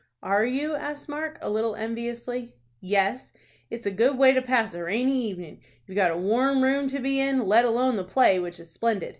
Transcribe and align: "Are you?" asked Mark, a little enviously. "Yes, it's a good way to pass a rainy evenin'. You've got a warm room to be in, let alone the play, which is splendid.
"Are 0.23 0.43
you?" 0.43 0.73
asked 0.73 1.07
Mark, 1.09 1.37
a 1.43 1.49
little 1.51 1.75
enviously. 1.75 2.55
"Yes, 2.79 3.31
it's 3.69 3.85
a 3.85 3.91
good 3.91 4.17
way 4.17 4.33
to 4.33 4.41
pass 4.41 4.73
a 4.73 4.83
rainy 4.83 5.25
evenin'. 5.31 5.59
You've 5.85 5.95
got 5.95 6.09
a 6.09 6.17
warm 6.17 6.63
room 6.63 6.87
to 6.87 6.97
be 6.97 7.19
in, 7.19 7.45
let 7.47 7.65
alone 7.65 7.97
the 7.97 8.03
play, 8.03 8.39
which 8.39 8.59
is 8.59 8.71
splendid. 8.71 9.09